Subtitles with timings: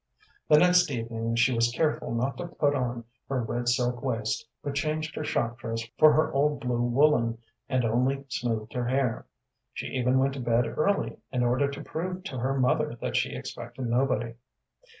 [0.49, 4.73] The next evening she was careful not to put on her red silk waist, but
[4.73, 7.37] changed her shop dress for her old blue woollen,
[7.69, 9.27] and only smoothed her hair.
[9.75, 13.35] She even went to bed early in order to prove to her mother that she
[13.35, 14.33] expected nobody.